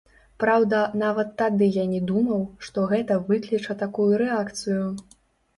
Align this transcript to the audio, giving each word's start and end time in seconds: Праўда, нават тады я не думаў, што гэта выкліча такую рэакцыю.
Праўда, 0.43 0.77
нават 1.01 1.29
тады 1.41 1.67
я 1.75 1.83
не 1.93 1.99
думаў, 2.11 2.41
што 2.69 2.87
гэта 2.95 3.19
выкліча 3.29 3.77
такую 3.85 4.11
рэакцыю. 4.25 4.83